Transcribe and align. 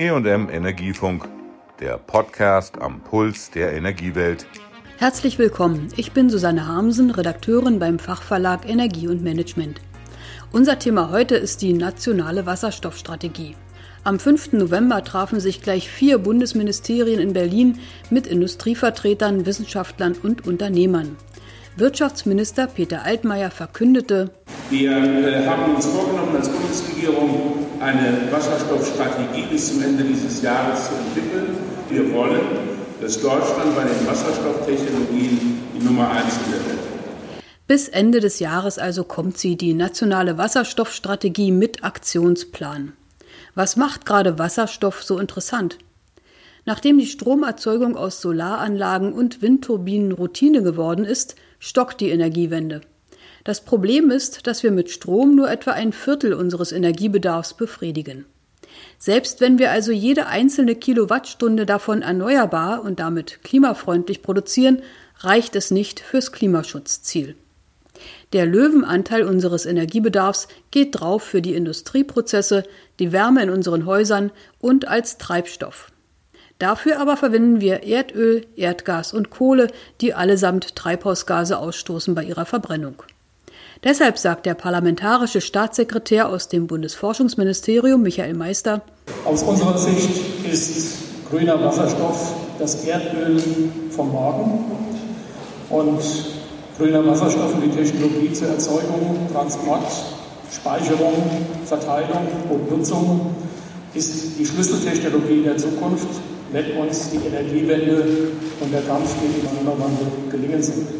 EM 0.00 0.48
Energiefunk, 0.48 1.28
der 1.78 1.98
Podcast 1.98 2.80
am 2.80 3.02
Puls 3.02 3.50
der 3.50 3.74
Energiewelt. 3.74 4.46
Herzlich 4.96 5.38
willkommen. 5.38 5.88
Ich 5.94 6.12
bin 6.12 6.30
Susanne 6.30 6.66
Harmsen, 6.66 7.10
Redakteurin 7.10 7.78
beim 7.78 7.98
Fachverlag 7.98 8.66
Energie 8.66 9.08
und 9.08 9.22
Management. 9.22 9.82
Unser 10.52 10.78
Thema 10.78 11.10
heute 11.10 11.36
ist 11.36 11.60
die 11.60 11.74
nationale 11.74 12.46
Wasserstoffstrategie. 12.46 13.56
Am 14.02 14.18
5. 14.18 14.54
November 14.54 15.04
trafen 15.04 15.38
sich 15.38 15.60
gleich 15.60 15.90
vier 15.90 16.16
Bundesministerien 16.16 17.20
in 17.20 17.34
Berlin 17.34 17.78
mit 18.08 18.26
Industrievertretern, 18.26 19.44
Wissenschaftlern 19.44 20.14
und 20.22 20.46
Unternehmern. 20.46 21.18
Wirtschaftsminister 21.76 22.68
Peter 22.68 23.02
Altmaier 23.02 23.50
verkündete, 23.50 24.30
wir 24.70 24.92
äh, 24.92 25.46
haben 25.46 25.74
uns 25.74 25.84
vorgenommen, 25.84 26.36
als 26.36 26.48
Bundesregierung 26.48 27.59
eine 27.80 28.30
Wasserstoffstrategie 28.30 29.46
bis 29.50 29.72
zum 29.72 29.82
Ende 29.82 30.04
dieses 30.04 30.42
Jahres 30.42 30.88
zu 30.88 30.94
entwickeln. 30.94 31.56
Wir 31.88 32.12
wollen, 32.12 32.40
dass 33.00 33.20
Deutschland 33.20 33.74
bei 33.74 33.84
den 33.84 34.06
Wasserstofftechnologien 34.06 35.62
die 35.74 35.84
Nummer 35.84 36.10
eins 36.10 36.34
in 36.44 36.52
der 36.52 36.60
Welt 36.60 36.78
wird. 36.78 37.42
Bis 37.66 37.88
Ende 37.88 38.20
des 38.20 38.38
Jahres 38.38 38.78
also 38.78 39.04
kommt 39.04 39.38
sie, 39.38 39.56
die 39.56 39.74
nationale 39.74 40.36
Wasserstoffstrategie 40.36 41.52
mit 41.52 41.82
Aktionsplan. 41.82 42.92
Was 43.54 43.76
macht 43.76 44.04
gerade 44.04 44.38
Wasserstoff 44.38 45.02
so 45.02 45.18
interessant? 45.18 45.78
Nachdem 46.66 46.98
die 46.98 47.06
Stromerzeugung 47.06 47.96
aus 47.96 48.20
Solaranlagen 48.20 49.14
und 49.14 49.40
Windturbinen 49.40 50.12
Routine 50.12 50.62
geworden 50.62 51.06
ist, 51.06 51.36
stockt 51.58 52.00
die 52.00 52.10
Energiewende. 52.10 52.82
Das 53.44 53.62
Problem 53.64 54.10
ist, 54.10 54.46
dass 54.46 54.62
wir 54.62 54.70
mit 54.70 54.90
Strom 54.90 55.34
nur 55.34 55.50
etwa 55.50 55.72
ein 55.72 55.92
Viertel 55.92 56.34
unseres 56.34 56.72
Energiebedarfs 56.72 57.54
befriedigen. 57.54 58.26
Selbst 58.98 59.40
wenn 59.40 59.58
wir 59.58 59.70
also 59.70 59.92
jede 59.92 60.26
einzelne 60.26 60.74
Kilowattstunde 60.74 61.66
davon 61.66 62.02
erneuerbar 62.02 62.82
und 62.82 63.00
damit 63.00 63.42
klimafreundlich 63.42 64.22
produzieren, 64.22 64.82
reicht 65.18 65.56
es 65.56 65.70
nicht 65.70 66.00
fürs 66.00 66.32
Klimaschutzziel. 66.32 67.34
Der 68.32 68.46
Löwenanteil 68.46 69.24
unseres 69.24 69.66
Energiebedarfs 69.66 70.48
geht 70.70 71.00
drauf 71.00 71.22
für 71.22 71.42
die 71.42 71.54
Industrieprozesse, 71.54 72.64
die 72.98 73.12
Wärme 73.12 73.42
in 73.42 73.50
unseren 73.50 73.86
Häusern 73.86 74.30
und 74.60 74.86
als 74.86 75.18
Treibstoff. 75.18 75.90
Dafür 76.58 77.00
aber 77.00 77.16
verwenden 77.16 77.60
wir 77.60 77.82
Erdöl, 77.84 78.46
Erdgas 78.54 79.14
und 79.14 79.30
Kohle, 79.30 79.68
die 80.00 80.14
allesamt 80.14 80.76
Treibhausgase 80.76 81.58
ausstoßen 81.58 82.14
bei 82.14 82.22
ihrer 82.22 82.44
Verbrennung. 82.44 83.02
Deshalb 83.82 84.18
sagt 84.18 84.44
der 84.44 84.52
parlamentarische 84.52 85.40
Staatssekretär 85.40 86.28
aus 86.28 86.48
dem 86.48 86.66
Bundesforschungsministerium, 86.66 88.02
Michael 88.02 88.34
Meister, 88.34 88.82
Aus 89.24 89.42
unserer 89.42 89.78
Sicht 89.78 90.20
ist 90.52 90.98
grüner 91.30 91.58
Wasserstoff 91.64 92.34
das 92.58 92.84
Erdöl 92.84 93.40
vom 93.88 94.12
Morgen 94.12 94.66
und 95.70 96.02
grüner 96.76 97.06
Wasserstoff 97.06 97.54
und 97.54 97.62
die 97.62 97.70
Technologie 97.70 98.30
zur 98.34 98.48
Erzeugung, 98.48 99.26
Transport, 99.32 99.90
Speicherung, 100.52 101.14
Verteilung 101.64 102.26
und 102.50 102.70
Nutzung 102.70 103.34
ist 103.94 104.38
die 104.38 104.44
Schlüsseltechnologie 104.44 105.42
der 105.42 105.56
Zukunft, 105.56 106.08
wenn 106.52 106.76
uns 106.76 107.08
die 107.12 107.16
Energiewende 107.16 108.04
und 108.60 108.72
der 108.74 108.82
Kampf 108.82 109.14
gegen 109.22 109.40
den 109.40 109.56
Klimawandel 109.56 110.06
gelingen 110.30 110.62
sind. 110.62 110.99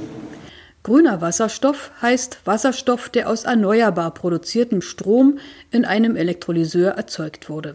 Grüner 0.82 1.20
Wasserstoff 1.20 1.90
heißt 2.00 2.38
Wasserstoff, 2.46 3.10
der 3.10 3.28
aus 3.28 3.44
erneuerbar 3.44 4.14
produziertem 4.14 4.80
Strom 4.80 5.38
in 5.70 5.84
einem 5.84 6.16
Elektrolyseur 6.16 6.92
erzeugt 6.92 7.50
wurde. 7.50 7.74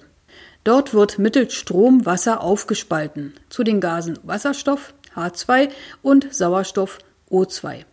Dort 0.63 0.95
wird 0.95 1.19
mittels 1.19 1.53
Strom 1.53 2.07
Wasser 2.07 2.41
aufgespalten 2.41 3.35
zu 3.49 3.63
den 3.63 3.79
Gasen 3.79 4.17
Wasserstoff 4.23 4.95
H2 5.15 5.69
und 6.01 6.33
Sauerstoff 6.33 6.97
O2. 7.29 7.85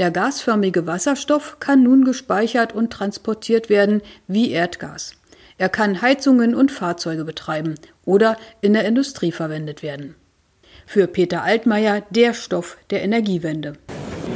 Der 0.00 0.10
gasförmige 0.10 0.88
Wasserstoff 0.88 1.60
kann 1.60 1.84
nun 1.84 2.04
gespeichert 2.04 2.74
und 2.74 2.92
transportiert 2.92 3.68
werden 3.68 4.02
wie 4.26 4.50
Erdgas. 4.50 5.12
Er 5.56 5.68
kann 5.68 6.02
Heizungen 6.02 6.56
und 6.56 6.72
Fahrzeuge 6.72 7.24
betreiben 7.24 7.76
oder 8.04 8.36
in 8.60 8.72
der 8.72 8.86
Industrie 8.86 9.30
verwendet 9.30 9.84
werden. 9.84 10.16
Für 10.84 11.06
Peter 11.06 11.44
Altmaier 11.44 12.02
der 12.10 12.34
Stoff 12.34 12.76
der 12.90 13.02
Energiewende. 13.02 13.74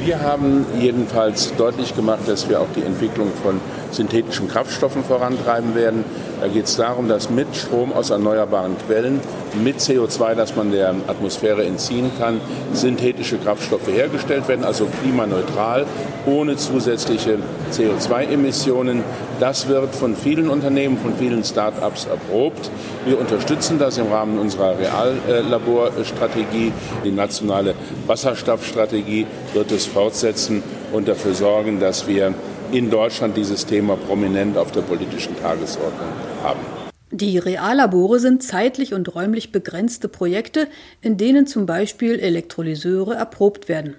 Wir 0.05 0.19
haben 0.19 0.65
jedenfalls 0.81 1.55
deutlich 1.55 1.95
gemacht, 1.95 2.27
dass 2.27 2.49
wir 2.49 2.59
auch 2.59 2.67
die 2.75 2.81
Entwicklung 2.81 3.31
von 3.41 3.61
synthetischen 3.93 4.47
Kraftstoffen 4.47 5.03
vorantreiben 5.03 5.75
werden. 5.75 6.03
Da 6.41 6.47
geht 6.47 6.65
es 6.65 6.75
darum, 6.75 7.07
dass 7.07 7.29
mit 7.29 7.55
Strom 7.55 7.93
aus 7.93 8.09
erneuerbaren 8.09 8.75
Quellen, 8.85 9.21
mit 9.61 9.79
CO2, 9.79 10.33
das 10.35 10.55
man 10.55 10.71
der 10.71 10.95
Atmosphäre 11.07 11.63
entziehen 11.63 12.11
kann, 12.19 12.41
synthetische 12.73 13.37
Kraftstoffe 13.37 13.87
hergestellt 13.87 14.47
werden, 14.47 14.65
also 14.65 14.87
klimaneutral, 15.01 15.85
ohne 16.25 16.57
zusätzliche 16.57 17.37
CO2-Emissionen. 17.71 19.03
Das 19.39 19.67
wird 19.67 19.95
von 19.95 20.15
vielen 20.15 20.49
Unternehmen, 20.49 20.97
von 20.97 21.15
vielen 21.15 21.43
Start-ups 21.43 22.05
erprobt. 22.05 22.71
Wir 23.05 23.19
unterstützen 23.19 23.77
das 23.79 23.97
im 23.97 24.11
Rahmen 24.11 24.39
unserer 24.39 24.75
Reallaborstrategie. 24.79 26.71
Die 27.03 27.11
nationale 27.11 27.75
Wasserstoffstrategie 28.07 29.27
wird 29.53 29.71
es 29.71 29.85
fortsetzen 29.85 30.63
und 30.91 31.07
dafür 31.07 31.33
sorgen, 31.33 31.79
dass 31.79 32.07
wir 32.07 32.33
in 32.73 32.89
Deutschland 32.89 33.37
dieses 33.37 33.67
Thema 33.67 33.95
prominent 33.95 34.57
auf 34.57 34.71
der 34.71 34.81
politischen 34.81 35.37
Tagesordnung 35.39 36.09
haben. 36.41 36.59
Die 37.11 37.37
Reallabore 37.37 38.19
sind 38.19 38.41
zeitlich 38.41 38.95
und 38.95 39.13
räumlich 39.13 39.51
begrenzte 39.51 40.07
Projekte, 40.07 40.67
in 40.99 41.15
denen 41.15 41.45
zum 41.45 41.67
Beispiel 41.67 42.19
Elektrolyseure 42.19 43.13
erprobt 43.13 43.69
werden. 43.69 43.95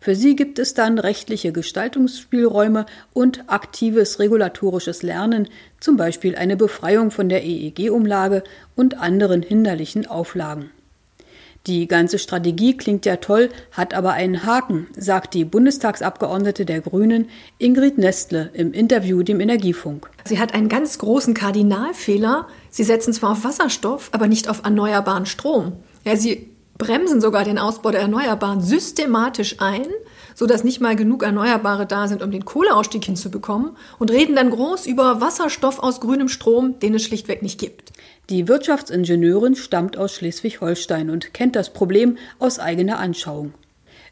Für 0.00 0.16
sie 0.16 0.34
gibt 0.34 0.58
es 0.58 0.74
dann 0.74 0.98
rechtliche 0.98 1.52
Gestaltungsspielräume 1.52 2.86
und 3.12 3.44
aktives 3.46 4.18
regulatorisches 4.18 5.04
Lernen, 5.04 5.48
zum 5.78 5.96
Beispiel 5.96 6.34
eine 6.34 6.56
Befreiung 6.56 7.12
von 7.12 7.28
der 7.28 7.44
EEG-Umlage 7.44 8.42
und 8.74 8.98
anderen 8.98 9.42
hinderlichen 9.42 10.06
Auflagen. 10.06 10.70
Die 11.66 11.86
ganze 11.86 12.18
Strategie 12.18 12.74
klingt 12.74 13.04
ja 13.04 13.16
toll, 13.16 13.50
hat 13.72 13.92
aber 13.92 14.12
einen 14.12 14.44
Haken, 14.44 14.86
sagt 14.96 15.34
die 15.34 15.44
Bundestagsabgeordnete 15.44 16.64
der 16.64 16.80
Grünen 16.80 17.28
Ingrid 17.58 17.98
Nestle 17.98 18.50
im 18.54 18.72
Interview 18.72 19.22
dem 19.22 19.40
Energiefunk. 19.40 20.08
Sie 20.24 20.38
hat 20.38 20.54
einen 20.54 20.70
ganz 20.70 20.98
großen 20.98 21.34
Kardinalfehler. 21.34 22.46
Sie 22.70 22.84
setzen 22.84 23.12
zwar 23.12 23.32
auf 23.32 23.44
Wasserstoff, 23.44 24.08
aber 24.12 24.26
nicht 24.26 24.48
auf 24.48 24.62
erneuerbaren 24.64 25.26
Strom. 25.26 25.72
Ja, 26.04 26.16
sie 26.16 26.50
bremsen 26.78 27.20
sogar 27.20 27.44
den 27.44 27.58
Ausbau 27.58 27.90
der 27.90 28.00
Erneuerbaren 28.00 28.62
systematisch 28.62 29.56
ein, 29.60 29.86
sodass 30.34 30.64
nicht 30.64 30.80
mal 30.80 30.96
genug 30.96 31.22
Erneuerbare 31.22 31.84
da 31.84 32.08
sind, 32.08 32.22
um 32.22 32.30
den 32.30 32.46
Kohleausstieg 32.46 33.04
hinzubekommen 33.04 33.76
und 33.98 34.10
reden 34.10 34.34
dann 34.34 34.48
groß 34.48 34.86
über 34.86 35.20
Wasserstoff 35.20 35.78
aus 35.78 36.00
grünem 36.00 36.28
Strom, 36.28 36.78
den 36.80 36.94
es 36.94 37.02
schlichtweg 37.04 37.42
nicht 37.42 37.60
gibt. 37.60 37.92
Die 38.30 38.46
Wirtschaftsingenieurin 38.46 39.56
stammt 39.56 39.96
aus 39.96 40.14
Schleswig-Holstein 40.14 41.10
und 41.10 41.34
kennt 41.34 41.56
das 41.56 41.72
Problem 41.72 42.16
aus 42.38 42.60
eigener 42.60 43.00
Anschauung. 43.00 43.54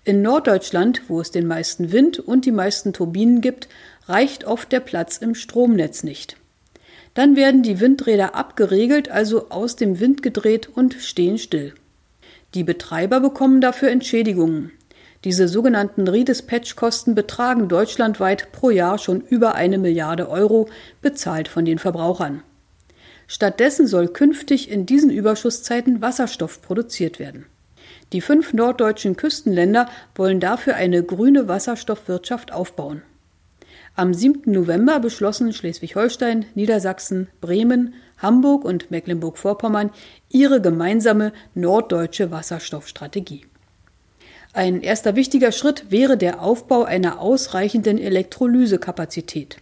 In 0.03 0.23
Norddeutschland, 0.23 1.03
wo 1.06 1.21
es 1.21 1.31
den 1.31 1.47
meisten 1.47 1.93
Wind 1.93 2.19
und 2.19 2.45
die 2.45 2.51
meisten 2.51 2.93
Turbinen 2.93 3.41
gibt, 3.41 3.69
reicht 4.06 4.45
oft 4.45 4.73
der 4.73 4.81
Platz 4.81 5.19
im 5.19 5.37
Stromnetz 5.37 6.03
nicht. 6.03 6.37
Dann 7.15 7.37
werden 7.37 7.62
die 7.62 7.79
Windräder 7.79 8.34
abgeregelt, 8.34 9.09
also 9.09 9.51
aus 9.51 9.77
dem 9.77 10.01
Wind 10.01 10.25
gedreht 10.25 10.69
und 10.69 10.95
stehen 10.95 11.39
still. 11.39 11.75
Die 12.55 12.65
Betreiber 12.65 13.21
bekommen 13.21 13.61
dafür 13.61 13.91
Entschädigungen. 13.91 14.73
Diese 15.23 15.47
sogenannten 15.47 16.09
Redispatch-Kosten 16.09 17.15
betragen 17.15 17.69
deutschlandweit 17.69 18.50
pro 18.50 18.71
Jahr 18.71 18.99
schon 18.99 19.21
über 19.21 19.55
eine 19.55 19.79
Milliarde 19.79 20.29
Euro, 20.29 20.69
bezahlt 21.03 21.47
von 21.47 21.64
den 21.64 21.79
Verbrauchern. 21.79 22.43
Stattdessen 23.30 23.86
soll 23.86 24.08
künftig 24.08 24.70
in 24.70 24.86
diesen 24.86 25.10
Überschusszeiten 25.10 26.00
Wasserstoff 26.00 26.62
produziert 26.62 27.19
werden. 27.19 27.44
Die 28.12 28.22
fünf 28.22 28.54
norddeutschen 28.54 29.16
Küstenländer 29.16 29.88
wollen 30.14 30.40
dafür 30.40 30.76
eine 30.76 31.02
grüne 31.02 31.46
Wasserstoffwirtschaft 31.46 32.52
aufbauen. 32.52 33.02
Am 33.94 34.14
7. 34.14 34.50
November 34.50 34.98
beschlossen 34.98 35.52
Schleswig-Holstein, 35.52 36.46
Niedersachsen, 36.54 37.28
Bremen, 37.42 37.94
Hamburg 38.16 38.64
und 38.64 38.90
Mecklenburg-Vorpommern 38.90 39.90
ihre 40.30 40.62
gemeinsame 40.62 41.32
norddeutsche 41.54 42.30
Wasserstoffstrategie. 42.30 43.44
Ein 44.54 44.80
erster 44.80 45.16
wichtiger 45.16 45.52
Schritt 45.52 45.90
wäre 45.90 46.16
der 46.16 46.40
Aufbau 46.40 46.84
einer 46.84 47.20
ausreichenden 47.20 47.98
Elektrolysekapazität. 47.98 49.58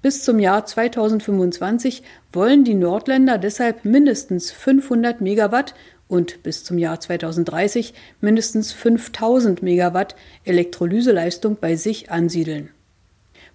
Bis 0.00 0.22
zum 0.22 0.38
Jahr 0.38 0.64
2025 0.64 2.04
wollen 2.32 2.62
die 2.62 2.74
Nordländer 2.74 3.36
deshalb 3.36 3.84
mindestens 3.84 4.52
500 4.52 5.20
Megawatt 5.20 5.74
und 6.06 6.42
bis 6.44 6.62
zum 6.62 6.78
Jahr 6.78 7.00
2030 7.00 7.94
mindestens 8.20 8.72
5000 8.72 9.60
Megawatt 9.62 10.14
Elektrolyseleistung 10.44 11.56
bei 11.60 11.74
sich 11.74 12.12
ansiedeln. 12.12 12.70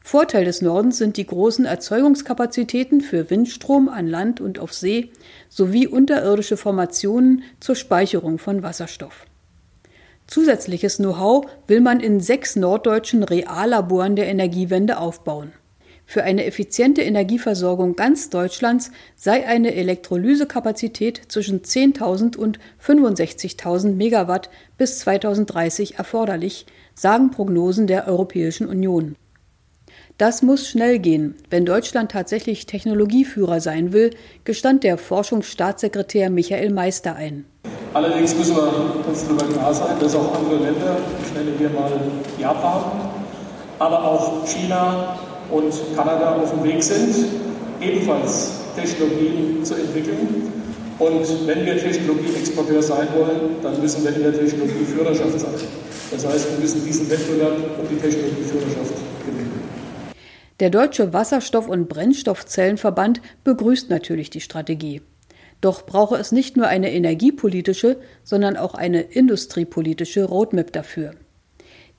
Vorteil 0.01 0.43
des 0.43 0.61
Nordens 0.61 0.97
sind 0.97 1.15
die 1.15 1.25
großen 1.25 1.63
Erzeugungskapazitäten 1.63 2.99
für 2.99 3.29
Windstrom 3.29 3.87
an 3.87 4.05
Land 4.05 4.41
und 4.41 4.59
auf 4.59 4.73
See 4.73 5.11
sowie 5.47 5.87
unterirdische 5.87 6.57
Formationen 6.57 7.43
zur 7.61 7.75
Speicherung 7.75 8.37
von 8.37 8.63
Wasserstoff. 8.63 9.25
Zusätzliches 10.27 10.97
Know-how 10.97 11.45
will 11.67 11.79
man 11.79 12.01
in 12.01 12.19
sechs 12.19 12.57
norddeutschen 12.57 13.23
Reallaboren 13.23 14.17
der 14.17 14.27
Energiewende 14.27 14.97
aufbauen. 14.97 15.53
Für 16.05 16.23
eine 16.23 16.45
effiziente 16.45 17.01
Energieversorgung 17.01 17.95
ganz 17.95 18.29
Deutschlands 18.29 18.91
sei 19.15 19.47
eine 19.47 19.73
Elektrolysekapazität 19.73 21.21
zwischen 21.27 21.61
10.000 21.61 22.37
und 22.37 22.59
65.000 22.85 23.93
Megawatt 23.93 24.49
bis 24.77 24.99
2030 24.99 25.95
erforderlich, 25.95 26.65
sagen 26.93 27.31
Prognosen 27.31 27.87
der 27.87 28.07
Europäischen 28.07 28.67
Union. 28.67 29.15
Das 30.19 30.43
muss 30.43 30.67
schnell 30.67 30.99
gehen, 30.99 31.35
wenn 31.49 31.65
Deutschland 31.65 32.11
tatsächlich 32.11 32.67
Technologieführer 32.67 33.59
sein 33.59 33.93
will, 33.93 34.11
gestand 34.43 34.83
der 34.83 34.99
Forschungsstaatssekretär 34.99 36.29
Michael 36.29 36.71
Meister 36.71 37.15
ein. 37.15 37.45
Allerdings 37.95 38.35
müssen 38.35 38.55
wir 38.55 39.07
uns 39.07 39.25
darüber 39.25 39.45
klar 39.45 39.73
sein, 39.73 39.97
dass 39.99 40.15
auch 40.15 40.35
andere 40.35 40.57
Länder, 40.57 40.97
ich 41.25 41.33
nenne 41.33 41.57
hier 41.57 41.69
mal 41.69 41.91
Japan, 42.39 42.83
aber 43.79 44.03
auch 44.03 44.45
China 44.47 45.17
und 45.51 45.73
Kanada 45.95 46.35
auf 46.35 46.51
dem 46.51 46.63
Weg 46.63 46.83
sind, 46.83 47.15
ebenfalls 47.81 48.53
Technologien 48.75 49.63
zu 49.63 49.75
entwickeln. 49.75 50.51
Und 50.99 51.47
wenn 51.47 51.65
wir 51.65 51.77
Technologieexporteur 51.77 52.81
sein 52.81 53.07
wollen, 53.15 53.55
dann 53.61 53.81
müssen 53.81 54.03
wir 54.03 54.15
in 54.15 54.23
der 54.23 54.33
Technologieführerschaft 54.33 55.39
sein. 55.39 55.53
Das 56.11 56.25
heißt, 56.25 56.51
wir 56.51 56.59
müssen 56.59 56.85
diesen 56.85 57.09
Wettbewerb 57.09 57.57
um 57.79 57.87
die 57.89 57.95
Technologieführerschaft 57.95 58.93
gewinnen. 59.25 59.63
Der 60.59 60.69
Deutsche 60.69 61.13
Wasserstoff- 61.13 61.67
und 61.67 61.89
Brennstoffzellenverband 61.89 63.21
begrüßt 63.43 63.89
natürlich 63.89 64.29
die 64.29 64.39
Strategie. 64.39 65.01
Doch 65.61 65.85
brauche 65.85 66.17
es 66.17 66.31
nicht 66.31 66.57
nur 66.57 66.67
eine 66.67 66.91
energiepolitische, 66.91 67.97
sondern 68.23 68.55
auch 68.57 68.75
eine 68.75 69.01
industriepolitische 69.01 70.25
Roadmap 70.25 70.71
dafür. 70.71 71.15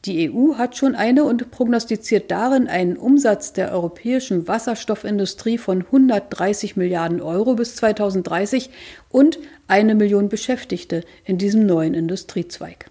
Die 0.05 0.31
EU 0.31 0.56
hat 0.56 0.77
schon 0.77 0.95
eine 0.95 1.25
und 1.25 1.51
prognostiziert 1.51 2.31
darin 2.31 2.69
einen 2.69 2.99
Umsatz 2.99 3.55
der 3.55 3.73
europäischen 3.73 4.47
Wasserstoffindustrie 4.47 5.56
von 5.56 5.81
130 5.81 6.77
Milliarden 6.77 7.23
Euro 7.23 7.55
bis 7.55 7.77
2030 7.77 8.69
und 9.09 9.39
eine 9.67 9.95
Million 9.95 10.29
Beschäftigte 10.29 11.05
in 11.25 11.39
diesem 11.39 11.65
neuen 11.65 11.95
Industriezweig. 11.95 12.91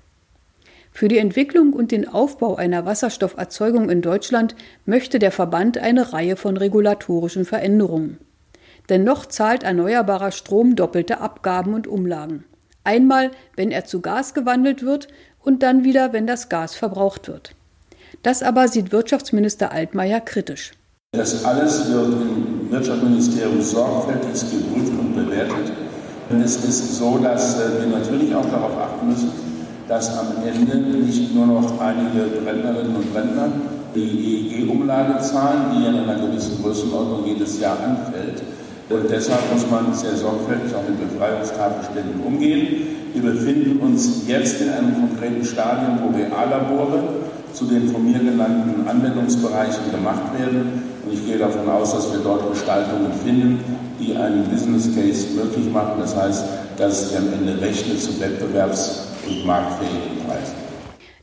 Für 0.92 1.07
die 1.07 1.19
Entwicklung 1.19 1.74
und 1.74 1.92
den 1.92 2.07
Aufbau 2.07 2.56
einer 2.56 2.86
Wasserstofferzeugung 2.86 3.92
in 3.92 4.01
Deutschland 4.01 4.56
möchte 4.86 5.19
der 5.19 5.31
Verband 5.31 5.77
eine 5.77 6.13
Reihe 6.13 6.36
von 6.36 6.57
regulatorischen 6.57 7.45
Veränderungen. 7.45 8.18
Denn 8.89 9.04
noch 9.04 9.27
zahlt 9.27 9.63
erneuerbarer 9.63 10.31
Strom 10.31 10.75
doppelte 10.75 11.19
Abgaben 11.19 11.75
und 11.75 11.86
Umlagen. 11.86 12.44
Einmal, 12.83 13.31
wenn 13.56 13.71
er 13.71 13.86
zu 13.86 14.01
Gas 14.01 14.33
gewandelt 14.33 14.83
wird 14.83 15.07
und 15.44 15.63
dann 15.63 15.84
wieder, 15.84 16.13
wenn 16.13 16.28
das 16.28 16.50
Gas 16.50 16.75
verbraucht 16.75 17.28
wird. 17.28 17.56
Das 18.24 18.44
aber 18.44 18.68
sieht 18.68 18.92
Wirtschaftsminister 18.92 19.72
Altmaier 19.72 20.22
kritisch. 20.22 20.72
Das 21.12 21.45
alles 21.45 21.92
wird 21.92 22.13
im 22.13 22.72
Wirtschaftsministerium 22.72 23.62
sorgfältig 23.62 24.42
geprüft 24.50 24.94
und 25.00 25.13
bewertet. 25.16 25.72
Und 26.30 26.42
es 26.42 26.56
ist 26.63 26.98
so, 26.98 27.18
dass 27.19 27.60
äh, 27.60 27.81
wir 27.81 27.98
natürlich 27.98 28.34
auch 28.34 28.45
darauf 28.45 28.75
achten 28.78 29.10
müssen, 29.10 29.31
dass 29.88 30.18
am 30.18 30.28
Ende 30.44 30.78
nicht 30.78 31.36
nur 31.36 31.46
noch 31.46 31.80
einige 31.80 32.46
Rentnerinnen 32.46 32.96
und 32.96 33.16
Rentner 33.16 33.50
die 33.94 34.57
EEG-Umlage 34.57 35.22
zahlen, 35.22 35.75
die 35.75 35.86
in 35.86 36.00
einer 36.00 36.16
gewissen 36.16 36.63
Größenordnung 36.63 37.25
jedes 37.25 37.60
Jahr 37.60 37.78
anfällt. 37.80 38.42
Und 38.94 39.10
deshalb 39.10 39.42
muss 39.51 39.69
man 39.72 39.94
sehr 39.94 40.16
sorgfältig 40.16 40.74
auch 40.75 40.88
mit 40.88 41.10
Befreiungstatbeständen 41.10 42.22
umgehen. 42.22 43.12
Wir 43.13 43.24
befinden 43.24 43.80
uns 43.80 44.28
jetzt 44.28 44.62
in 44.62 44.69
einem 44.69 44.94
konkreten 44.94 45.44
Stadium, 45.44 46.00
wo 46.04 46.16
Reallabore 46.16 47.01
zu 47.54 47.66
den 47.66 47.90
von 47.90 48.04
mir 48.04 48.19
genannten 48.19 48.88
Anwendungsbereichen 48.88 49.92
gemacht 49.92 50.38
werden. 50.38 50.84
Und 51.06 51.13
ich 51.13 51.25
gehe 51.25 51.38
davon 51.38 51.68
aus, 51.69 51.94
dass 51.94 52.12
wir 52.12 52.19
dort 52.19 52.51
Gestaltungen 52.51 53.12
finden, 53.24 53.60
die 54.00 54.16
einen 54.16 54.44
Business 54.45 54.94
Case 54.96 55.28
möglich 55.36 55.72
machen. 55.72 55.94
Das 56.00 56.16
heißt, 56.16 56.46
dass 56.78 57.12
es 57.12 57.16
am 57.18 57.34
Ende 57.34 57.60
rechnet 57.62 58.00
zu 58.00 58.12
Wettbewerbs- 58.12 59.07
und 59.28 59.46
marktfähigen 59.46 60.25
Preisen. 60.28 60.56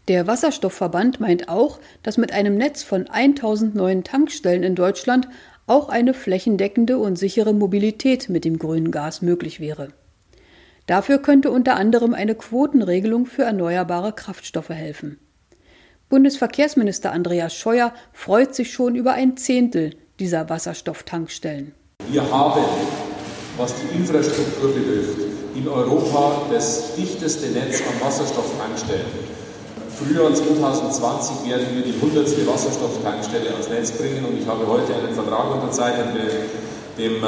Der 0.09 0.27
Wasserstoffverband 0.27 1.21
meint 1.21 1.49
auch, 1.49 1.79
dass 2.03 2.17
mit 2.17 2.33
einem 2.33 2.57
Netz 2.57 2.83
von 2.83 3.09
1000 3.09 3.77
neuen 3.77 4.03
Tankstellen 4.03 4.65
in 4.65 4.75
Deutschland 4.75 5.29
auch 5.71 5.89
eine 5.89 6.15
flächendeckende 6.15 6.99
und 6.99 7.17
sichere 7.17 7.55
Mobilität 7.55 8.29
mit 8.29 8.45
dem 8.45 8.59
grünen 8.59 8.91
Gas 8.91 9.23
möglich 9.23 9.61
wäre. 9.61 9.89
Dafür 10.87 11.19
könnte 11.19 11.53
unter 11.53 11.77
anderem 11.77 12.13
eine 12.13 12.35
Quotenregelung 12.35 13.27
für 13.27 13.45
erneuerbare 13.45 14.13
Kraftstoffe 14.13 14.71
helfen. 14.71 15.21
Bundesverkehrsminister 16.09 17.13
Andreas 17.13 17.55
Scheuer 17.55 17.95
freut 18.13 18.53
sich 18.53 18.73
schon 18.73 18.97
über 18.97 19.13
ein 19.13 19.37
Zehntel 19.37 19.95
dieser 20.19 20.51
Wasserstofftankstellen. 20.51 21.73
Wir 22.11 22.29
haben, 22.29 22.65
was 23.57 23.73
die 23.77 23.97
Infrastruktur 23.97 24.75
betrifft, 24.75 25.19
in 25.55 25.69
Europa 25.69 26.43
das 26.51 26.97
dichteste 26.97 27.47
Netz 27.47 27.81
an 27.83 28.05
Wasserstofftankstellen. 28.05 29.07
Frühjahr 30.01 30.33
2020 30.33 31.51
werden 31.51 31.67
wir 31.75 31.83
die 31.83 31.93
100. 31.93 32.47
Wasserstofftankstelle 32.47 33.51
ans 33.51 33.69
Netz 33.69 33.93
bringen 33.93 34.25
und 34.25 34.41
ich 34.41 34.47
habe 34.47 34.67
heute 34.67 34.95
einen 34.95 35.13
Vertrag 35.13 35.55
unterzeichnet 35.55 36.15
mit 36.15 36.97
dem 36.97 37.17
äh, 37.17 37.27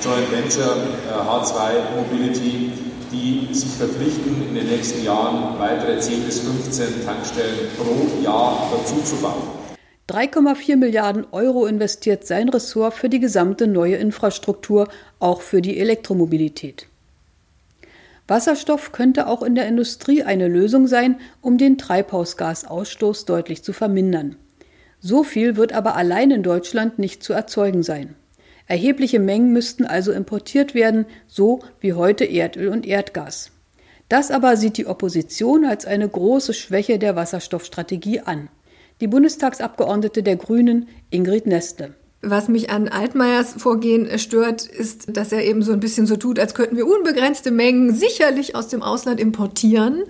Joint 0.00 0.30
Venture 0.30 0.76
äh, 1.10 1.28
H2 1.28 1.96
Mobility, 1.96 2.70
die 3.10 3.52
sich 3.52 3.70
verpflichten, 3.70 4.46
in 4.48 4.54
den 4.54 4.68
nächsten 4.68 5.02
Jahren 5.02 5.58
weitere 5.58 5.98
10 5.98 6.22
bis 6.22 6.38
15 6.38 7.04
Tankstellen 7.04 7.68
pro 7.76 8.22
Jahr 8.22 8.70
dazu 8.70 9.00
zu 9.02 9.16
bauen. 9.16 9.42
3,4 10.08 10.76
Milliarden 10.76 11.26
Euro 11.32 11.66
investiert 11.66 12.28
sein 12.28 12.48
Ressort 12.48 12.94
für 12.94 13.08
die 13.08 13.18
gesamte 13.18 13.66
neue 13.66 13.96
Infrastruktur, 13.96 14.86
auch 15.18 15.40
für 15.40 15.60
die 15.60 15.80
Elektromobilität. 15.80 16.86
Wasserstoff 18.26 18.92
könnte 18.92 19.26
auch 19.26 19.42
in 19.42 19.54
der 19.54 19.68
Industrie 19.68 20.22
eine 20.22 20.48
Lösung 20.48 20.86
sein, 20.86 21.20
um 21.40 21.58
den 21.58 21.76
Treibhausgasausstoß 21.76 23.26
deutlich 23.26 23.62
zu 23.62 23.72
vermindern. 23.72 24.36
So 24.98 25.22
viel 25.22 25.56
wird 25.56 25.74
aber 25.74 25.96
allein 25.96 26.30
in 26.30 26.42
Deutschland 26.42 26.98
nicht 26.98 27.22
zu 27.22 27.34
erzeugen 27.34 27.82
sein. 27.82 28.14
Erhebliche 28.66 29.20
Mengen 29.20 29.52
müssten 29.52 29.84
also 29.84 30.12
importiert 30.12 30.74
werden, 30.74 31.04
so 31.26 31.60
wie 31.80 31.92
heute 31.92 32.24
Erdöl 32.24 32.68
und 32.68 32.86
Erdgas. 32.86 33.50
Das 34.08 34.30
aber 34.30 34.56
sieht 34.56 34.78
die 34.78 34.86
Opposition 34.86 35.66
als 35.66 35.84
eine 35.84 36.08
große 36.08 36.54
Schwäche 36.54 36.98
der 36.98 37.16
Wasserstoffstrategie 37.16 38.20
an. 38.20 38.48
Die 39.02 39.06
Bundestagsabgeordnete 39.06 40.22
der 40.22 40.36
Grünen 40.36 40.88
Ingrid 41.10 41.46
Neste. 41.46 41.94
Was 42.26 42.48
mich 42.48 42.70
an 42.70 42.88
Altmaiers 42.88 43.54
Vorgehen 43.58 44.18
stört, 44.18 44.66
ist, 44.66 45.16
dass 45.16 45.32
er 45.32 45.44
eben 45.44 45.62
so 45.62 45.72
ein 45.72 45.80
bisschen 45.80 46.06
so 46.06 46.16
tut, 46.16 46.38
als 46.38 46.54
könnten 46.54 46.76
wir 46.76 46.86
unbegrenzte 46.86 47.50
Mengen 47.50 47.94
sicherlich 47.94 48.56
aus 48.56 48.68
dem 48.68 48.82
Ausland 48.82 49.20
importieren, 49.20 50.04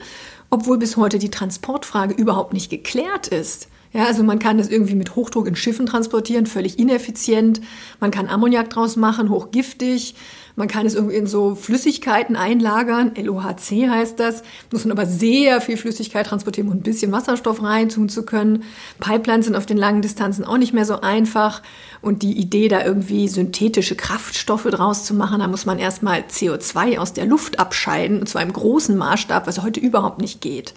obwohl 0.50 0.78
bis 0.78 0.96
heute 0.96 1.18
die 1.18 1.30
Transportfrage 1.30 2.14
überhaupt 2.14 2.52
nicht 2.52 2.70
geklärt 2.70 3.28
ist. 3.28 3.68
Ja, 3.94 4.06
also 4.06 4.24
man 4.24 4.40
kann 4.40 4.58
das 4.58 4.68
irgendwie 4.68 4.96
mit 4.96 5.14
Hochdruck 5.14 5.46
in 5.46 5.54
Schiffen 5.54 5.86
transportieren, 5.86 6.46
völlig 6.46 6.80
ineffizient. 6.80 7.60
Man 8.00 8.10
kann 8.10 8.28
Ammoniak 8.28 8.68
draus 8.68 8.96
machen, 8.96 9.30
hochgiftig. 9.30 10.16
Man 10.56 10.66
kann 10.66 10.84
es 10.84 10.96
irgendwie 10.96 11.14
in 11.14 11.28
so 11.28 11.54
Flüssigkeiten 11.54 12.34
einlagern. 12.34 13.12
LOHC 13.16 13.88
heißt 13.88 14.18
das. 14.18 14.42
Muss 14.72 14.84
man 14.84 14.98
aber 14.98 15.06
sehr 15.06 15.60
viel 15.60 15.76
Flüssigkeit 15.76 16.26
transportieren, 16.26 16.68
um 16.70 16.78
ein 16.78 16.82
bisschen 16.82 17.12
Wasserstoff 17.12 17.62
reintun 17.62 18.08
zu 18.08 18.24
können. 18.24 18.64
Pipelines 18.98 19.46
sind 19.46 19.54
auf 19.54 19.66
den 19.66 19.78
langen 19.78 20.02
Distanzen 20.02 20.44
auch 20.44 20.58
nicht 20.58 20.74
mehr 20.74 20.86
so 20.86 21.00
einfach. 21.00 21.62
Und 22.02 22.22
die 22.24 22.32
Idee, 22.32 22.66
da 22.66 22.84
irgendwie 22.84 23.28
synthetische 23.28 23.94
Kraftstoffe 23.94 24.64
draus 24.64 25.04
zu 25.04 25.14
machen, 25.14 25.38
da 25.38 25.46
muss 25.46 25.66
man 25.66 25.78
erstmal 25.78 26.22
CO2 26.22 26.98
aus 26.98 27.12
der 27.12 27.26
Luft 27.26 27.60
abscheiden, 27.60 28.18
und 28.18 28.28
zwar 28.28 28.42
im 28.42 28.52
großen 28.52 28.96
Maßstab, 28.96 29.46
was 29.46 29.62
heute 29.62 29.78
überhaupt 29.78 30.20
nicht 30.20 30.40
geht. 30.40 30.74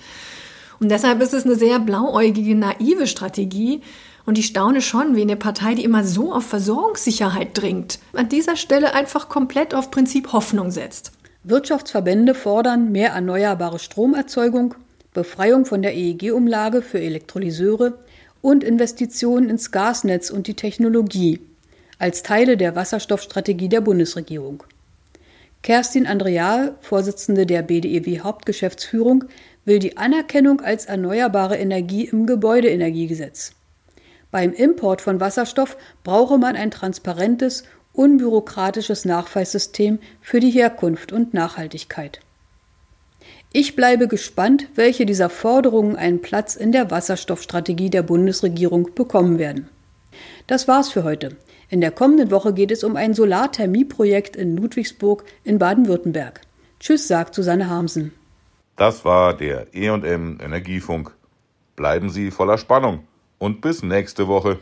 Und 0.79 0.89
deshalb 0.89 1.22
ist 1.22 1.34
es 1.34 1.46
eine 1.46 1.55
sehr 1.55 1.79
blauäugige, 1.79 2.55
naive 2.55 3.07
Strategie. 3.07 3.81
Und 4.25 4.38
ich 4.38 4.48
staune 4.48 4.81
schon, 4.81 5.15
wie 5.15 5.22
eine 5.22 5.38
Partei, 5.38 5.74
die 5.74 5.84
immer 5.84 6.03
so 6.03 6.34
auf 6.34 6.46
Versorgungssicherheit 6.46 7.50
dringt, 7.53 8.00
an 8.13 8.29
dieser 8.29 8.55
Stelle 8.55 8.93
einfach 8.93 9.29
komplett 9.29 9.74
auf 9.74 9.89
Prinzip 9.89 10.34
Hoffnung 10.34 10.69
setzt. 10.72 11.13
Wirtschaftsverbände 11.43 12.36
fordern 12.36 12.91
mehr 12.91 13.12
erneuerbare 13.12 13.79
Stromerzeugung, 13.79 14.75
Befreiung 15.13 15.65
von 15.65 15.81
der 15.81 15.96
EEG-Umlage 15.96 16.81
für 16.81 17.00
Elektrolyseure 17.00 17.98
und 18.41 18.63
Investitionen 18.63 19.50
ins 19.50 19.72
Gasnetz 19.72 20.29
und 20.29 20.48
die 20.48 20.55
Technologie 20.55 21.39
als 22.00 22.22
Teile 22.22 22.57
der 22.57 22.75
Wasserstoffstrategie 22.75 23.69
der 23.69 23.81
Bundesregierung. 23.81 24.63
Kerstin 25.63 26.07
Andreal, 26.07 26.75
Vorsitzende 26.81 27.45
der 27.45 27.61
BDEW 27.61 28.21
Hauptgeschäftsführung, 28.21 29.25
will 29.65 29.79
die 29.79 29.97
Anerkennung 29.97 30.61
als 30.61 30.85
erneuerbare 30.85 31.57
Energie 31.57 32.05
im 32.05 32.25
Gebäudeenergiegesetz. 32.25 33.51
Beim 34.31 34.53
Import 34.53 35.01
von 35.01 35.19
Wasserstoff 35.19 35.77
brauche 36.03 36.37
man 36.37 36.55
ein 36.55 36.71
transparentes, 36.71 37.63
unbürokratisches 37.93 39.05
Nachweissystem 39.05 39.99
für 40.21 40.39
die 40.39 40.51
Herkunft 40.51 41.11
und 41.11 41.33
Nachhaltigkeit. 41.33 42.19
Ich 43.51 43.75
bleibe 43.75 44.07
gespannt, 44.07 44.67
welche 44.75 45.05
dieser 45.05 45.29
Forderungen 45.29 45.95
einen 45.95 46.21
Platz 46.21 46.55
in 46.55 46.71
der 46.71 46.91
Wasserstoffstrategie 46.91 47.89
der 47.89 48.03
Bundesregierung 48.03 48.93
bekommen 48.93 49.39
werden. 49.39 49.69
Das 50.45 50.67
war's 50.67 50.89
für 50.89 51.03
heute. 51.03 51.35
In 51.69 51.81
der 51.81 51.91
kommenden 51.91 52.31
Woche 52.31 52.53
geht 52.53 52.71
es 52.71 52.83
um 52.83 52.95
ein 52.95 53.13
Solarthermieprojekt 53.13 54.36
in 54.36 54.55
Ludwigsburg 54.55 55.25
in 55.43 55.59
Baden-Württemberg. 55.59 56.41
Tschüss, 56.79 57.07
sagt 57.07 57.36
Susanne 57.36 57.69
Harmsen. 57.69 58.13
Das 58.77 59.03
war 59.03 59.36
der 59.36 59.74
EM 59.74 60.39
Energiefunk. 60.39 61.12
Bleiben 61.75 62.09
Sie 62.09 62.31
voller 62.31 62.57
Spannung 62.57 63.07
und 63.38 63.59
bis 63.62 63.83
nächste 63.83 64.27
Woche. 64.27 64.59